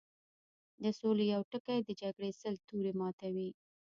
د 0.83 0.85
سولې 0.99 1.25
يو 1.33 1.41
ټکی 1.51 1.79
د 1.83 1.89
جګړې 2.01 2.29
سل 2.41 2.55
تورې 2.67 2.91
ماتوي 2.99 3.49